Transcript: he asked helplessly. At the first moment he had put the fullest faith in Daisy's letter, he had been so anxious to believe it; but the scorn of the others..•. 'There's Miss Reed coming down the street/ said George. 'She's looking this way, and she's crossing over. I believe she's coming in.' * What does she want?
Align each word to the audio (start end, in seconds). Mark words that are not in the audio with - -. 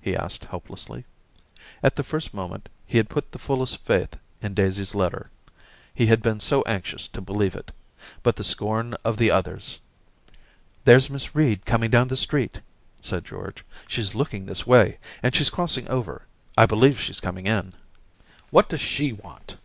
he 0.00 0.16
asked 0.16 0.46
helplessly. 0.46 1.04
At 1.84 1.94
the 1.94 2.02
first 2.02 2.34
moment 2.34 2.68
he 2.84 2.96
had 2.96 3.08
put 3.08 3.30
the 3.30 3.38
fullest 3.38 3.76
faith 3.76 4.16
in 4.42 4.52
Daisy's 4.52 4.92
letter, 4.92 5.30
he 5.94 6.06
had 6.06 6.20
been 6.20 6.40
so 6.40 6.62
anxious 6.66 7.06
to 7.06 7.20
believe 7.20 7.54
it; 7.54 7.70
but 8.24 8.34
the 8.34 8.42
scorn 8.42 8.94
of 9.04 9.18
the 9.18 9.30
others..•. 9.30 9.78
'There's 10.84 11.10
Miss 11.10 11.32
Reed 11.32 11.64
coming 11.64 11.90
down 11.90 12.08
the 12.08 12.16
street/ 12.16 12.60
said 13.00 13.24
George. 13.24 13.64
'She's 13.86 14.16
looking 14.16 14.46
this 14.46 14.66
way, 14.66 14.98
and 15.22 15.32
she's 15.32 15.48
crossing 15.48 15.86
over. 15.86 16.22
I 16.56 16.66
believe 16.66 17.00
she's 17.00 17.20
coming 17.20 17.46
in.' 17.46 17.72
* 18.12 18.50
What 18.50 18.68
does 18.68 18.80
she 18.80 19.12
want? 19.12 19.58